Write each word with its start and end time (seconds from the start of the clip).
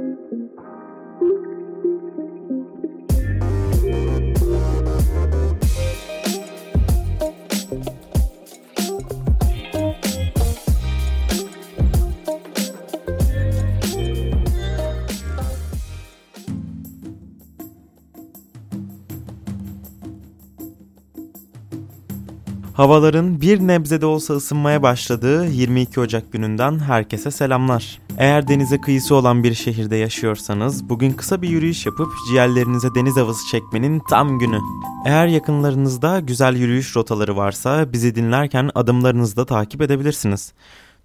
Thank 0.00 0.30
you. 7.88 7.99
Havaların 22.80 23.40
bir 23.40 23.60
nebze 23.60 24.00
de 24.00 24.06
olsa 24.06 24.34
ısınmaya 24.34 24.82
başladığı 24.82 25.46
22 25.46 26.00
Ocak 26.00 26.32
gününden 26.32 26.78
herkese 26.78 27.30
selamlar. 27.30 27.98
Eğer 28.18 28.48
denize 28.48 28.80
kıyısı 28.80 29.14
olan 29.14 29.44
bir 29.44 29.54
şehirde 29.54 29.96
yaşıyorsanız 29.96 30.88
bugün 30.88 31.12
kısa 31.12 31.42
bir 31.42 31.48
yürüyüş 31.48 31.86
yapıp 31.86 32.08
ciğerlerinize 32.28 32.88
deniz 32.94 33.16
havası 33.16 33.48
çekmenin 33.48 34.02
tam 34.10 34.38
günü. 34.38 34.58
Eğer 35.06 35.26
yakınlarınızda 35.26 36.20
güzel 36.20 36.56
yürüyüş 36.56 36.96
rotaları 36.96 37.36
varsa 37.36 37.92
bizi 37.92 38.14
dinlerken 38.14 38.70
adımlarınızı 38.74 39.36
da 39.36 39.46
takip 39.46 39.82
edebilirsiniz. 39.82 40.52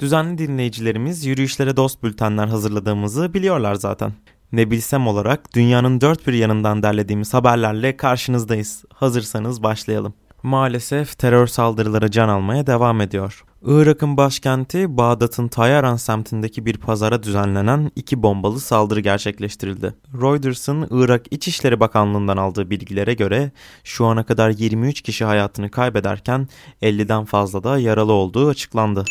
Düzenli 0.00 0.38
dinleyicilerimiz 0.38 1.26
yürüyüşlere 1.26 1.76
dost 1.76 2.02
bültenler 2.02 2.46
hazırladığımızı 2.46 3.34
biliyorlar 3.34 3.74
zaten. 3.74 4.12
Ne 4.52 4.70
bilsem 4.70 5.06
olarak 5.06 5.54
dünyanın 5.54 6.00
dört 6.00 6.26
bir 6.26 6.32
yanından 6.32 6.82
derlediğimiz 6.82 7.34
haberlerle 7.34 7.96
karşınızdayız. 7.96 8.84
Hazırsanız 8.94 9.62
başlayalım 9.62 10.14
maalesef 10.42 11.18
terör 11.18 11.46
saldırıları 11.46 12.10
can 12.10 12.28
almaya 12.28 12.66
devam 12.66 13.00
ediyor. 13.00 13.44
Irak'ın 13.64 14.16
başkenti 14.16 14.96
Bağdat'ın 14.96 15.48
Tayaran 15.48 15.96
semtindeki 15.96 16.66
bir 16.66 16.76
pazara 16.76 17.22
düzenlenen 17.22 17.90
iki 17.96 18.22
bombalı 18.22 18.60
saldırı 18.60 19.00
gerçekleştirildi. 19.00 19.94
Reuters'ın 20.22 20.88
Irak 20.90 21.26
İçişleri 21.30 21.80
Bakanlığı'ndan 21.80 22.36
aldığı 22.36 22.70
bilgilere 22.70 23.14
göre 23.14 23.50
şu 23.84 24.06
ana 24.06 24.24
kadar 24.24 24.50
23 24.50 25.00
kişi 25.00 25.24
hayatını 25.24 25.70
kaybederken 25.70 26.48
50'den 26.82 27.24
fazla 27.24 27.64
da 27.64 27.78
yaralı 27.78 28.12
olduğu 28.12 28.48
açıklandı. 28.48 29.04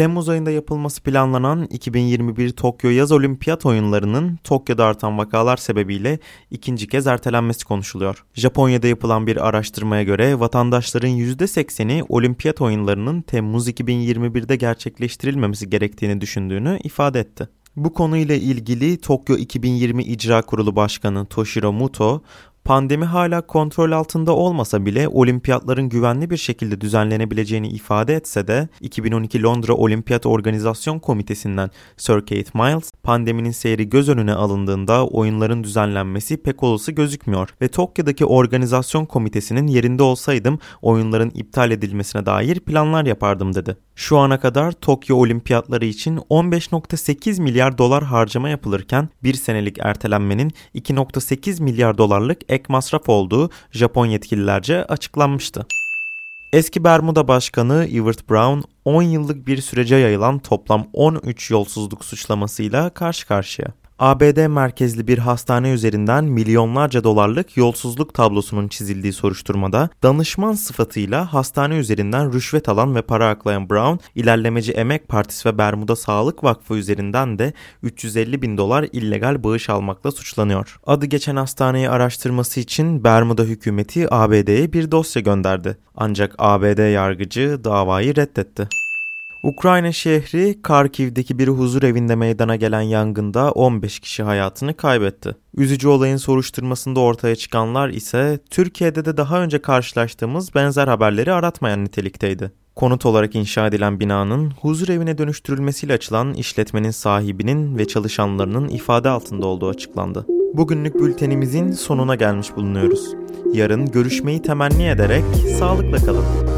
Temmuz 0.00 0.28
ayında 0.28 0.50
yapılması 0.50 1.02
planlanan 1.02 1.64
2021 1.64 2.50
Tokyo 2.50 2.90
Yaz 2.90 3.12
Olimpiyat 3.12 3.66
Oyunları'nın 3.66 4.38
Tokyo'da 4.44 4.84
artan 4.84 5.18
vakalar 5.18 5.56
sebebiyle 5.56 6.18
ikinci 6.50 6.88
kez 6.88 7.06
ertelenmesi 7.06 7.64
konuşuluyor. 7.64 8.24
Japonya'da 8.34 8.86
yapılan 8.86 9.26
bir 9.26 9.48
araştırmaya 9.48 10.02
göre 10.02 10.40
vatandaşların 10.40 11.10
%80'i 11.10 12.04
olimpiyat 12.08 12.60
oyunlarının 12.60 13.20
Temmuz 13.22 13.68
2021'de 13.68 14.56
gerçekleştirilmemesi 14.56 15.70
gerektiğini 15.70 16.20
düşündüğünü 16.20 16.78
ifade 16.84 17.20
etti. 17.20 17.48
Bu 17.76 17.94
konuyla 17.94 18.34
ilgili 18.34 19.00
Tokyo 19.00 19.36
2020 19.36 20.02
İcra 20.02 20.42
Kurulu 20.42 20.76
Başkanı 20.76 21.26
Toshiro 21.26 21.72
Muto, 21.72 22.22
Pandemi 22.64 23.04
hala 23.04 23.40
kontrol 23.40 23.92
altında 23.92 24.32
olmasa 24.32 24.86
bile 24.86 25.08
olimpiyatların 25.08 25.88
güvenli 25.88 26.30
bir 26.30 26.36
şekilde 26.36 26.80
düzenlenebileceğini 26.80 27.68
ifade 27.68 28.14
etse 28.14 28.46
de 28.46 28.68
2012 28.80 29.42
Londra 29.42 29.74
Olimpiyat 29.74 30.26
Organizasyon 30.26 30.98
Komitesi'nden 30.98 31.70
Sir 31.96 32.20
Kate 32.20 32.50
Miles 32.54 32.90
pandeminin 33.02 33.50
seyri 33.50 33.88
göz 33.88 34.08
önüne 34.08 34.34
alındığında 34.34 35.06
oyunların 35.06 35.64
düzenlenmesi 35.64 36.36
pek 36.36 36.62
olası 36.62 36.92
gözükmüyor 36.92 37.54
ve 37.62 37.68
Tokyo'daki 37.68 38.24
organizasyon 38.24 39.04
komitesinin 39.04 39.66
yerinde 39.66 40.02
olsaydım 40.02 40.58
oyunların 40.82 41.30
iptal 41.34 41.70
edilmesine 41.70 42.26
dair 42.26 42.60
planlar 42.60 43.06
yapardım 43.06 43.54
dedi. 43.54 43.76
Şu 43.94 44.18
ana 44.18 44.40
kadar 44.40 44.72
Tokyo 44.72 45.16
Olimpiyatları 45.16 45.84
için 45.84 46.16
15.8 46.16 47.42
milyar 47.42 47.78
dolar 47.78 48.04
harcama 48.04 48.48
yapılırken 48.48 49.08
bir 49.22 49.34
senelik 49.34 49.78
ertelenmenin 49.78 50.52
2.8 50.74 51.62
milyar 51.62 51.98
dolarlık 51.98 52.49
ek 52.50 52.64
masraf 52.68 53.08
olduğu 53.08 53.50
Japon 53.72 54.06
yetkililerce 54.06 54.84
açıklanmıştı. 54.84 55.66
Eski 56.52 56.84
Bermuda 56.84 57.28
Başkanı 57.28 57.84
Everett 57.84 58.30
Brown 58.30 58.60
10 58.84 59.02
yıllık 59.02 59.46
bir 59.46 59.60
sürece 59.60 59.96
yayılan 59.96 60.38
toplam 60.38 60.86
13 60.92 61.50
yolsuzluk 61.50 62.04
suçlamasıyla 62.04 62.90
karşı 62.90 63.26
karşıya. 63.26 63.68
ABD 64.00 64.46
merkezli 64.46 65.06
bir 65.08 65.18
hastane 65.18 65.70
üzerinden 65.70 66.24
milyonlarca 66.24 67.04
dolarlık 67.04 67.56
yolsuzluk 67.56 68.14
tablosunun 68.14 68.68
çizildiği 68.68 69.12
soruşturmada 69.12 69.88
danışman 70.02 70.52
sıfatıyla 70.52 71.34
hastane 71.34 71.76
üzerinden 71.76 72.32
rüşvet 72.32 72.68
alan 72.68 72.94
ve 72.94 73.02
para 73.02 73.28
aklayan 73.28 73.70
Brown, 73.70 74.04
İlerlemeci 74.14 74.72
Emek 74.72 75.08
Partisi 75.08 75.48
ve 75.48 75.58
Bermuda 75.58 75.96
Sağlık 75.96 76.44
Vakfı 76.44 76.74
üzerinden 76.74 77.38
de 77.38 77.52
350 77.82 78.42
bin 78.42 78.58
dolar 78.58 78.86
illegal 78.92 79.44
bağış 79.44 79.70
almakla 79.70 80.10
suçlanıyor. 80.10 80.80
Adı 80.86 81.06
geçen 81.06 81.36
hastaneyi 81.36 81.90
araştırması 81.90 82.60
için 82.60 83.04
Bermuda 83.04 83.42
hükümeti 83.42 84.14
ABD'ye 84.14 84.72
bir 84.72 84.90
dosya 84.90 85.22
gönderdi. 85.22 85.78
Ancak 85.94 86.34
ABD 86.38 86.92
yargıcı 86.92 87.64
davayı 87.64 88.16
reddetti. 88.16 88.79
Ukrayna 89.42 89.92
şehri 89.92 90.62
Karkiv'deki 90.62 91.38
bir 91.38 91.48
huzur 91.48 91.82
evinde 91.82 92.14
meydana 92.14 92.56
gelen 92.56 92.80
yangında 92.80 93.52
15 93.52 94.00
kişi 94.00 94.22
hayatını 94.22 94.74
kaybetti. 94.74 95.36
Üzücü 95.56 95.88
olayın 95.88 96.16
soruşturmasında 96.16 97.00
ortaya 97.00 97.36
çıkanlar 97.36 97.88
ise 97.88 98.38
Türkiye'de 98.50 99.04
de 99.04 99.16
daha 99.16 99.42
önce 99.42 99.62
karşılaştığımız 99.62 100.54
benzer 100.54 100.88
haberleri 100.88 101.32
aratmayan 101.32 101.84
nitelikteydi. 101.84 102.52
Konut 102.76 103.06
olarak 103.06 103.34
inşa 103.34 103.66
edilen 103.66 104.00
binanın 104.00 104.50
huzur 104.50 104.88
evine 104.88 105.18
dönüştürülmesiyle 105.18 105.92
açılan 105.92 106.34
işletmenin 106.34 106.90
sahibinin 106.90 107.78
ve 107.78 107.88
çalışanlarının 107.88 108.68
ifade 108.68 109.08
altında 109.08 109.46
olduğu 109.46 109.68
açıklandı. 109.68 110.26
Bugünlük 110.54 110.94
bültenimizin 110.94 111.72
sonuna 111.72 112.14
gelmiş 112.14 112.56
bulunuyoruz. 112.56 113.14
Yarın 113.52 113.86
görüşmeyi 113.86 114.42
temenni 114.42 114.84
ederek 114.86 115.24
sağlıkla 115.58 115.96
kalın. 115.96 116.49